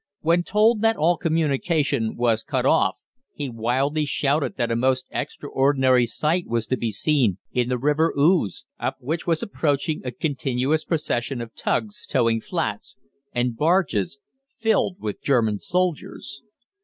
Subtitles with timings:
[0.21, 2.97] When told that all communication was cut off
[3.35, 8.11] he wildly shouted that a most extraordinary sight was to be seen in the River
[8.17, 12.95] Ouse, up which was approaching a continuous procession of tugs, towing flats,
[13.31, 14.17] and barges
[14.57, 16.41] filled with German soldiers.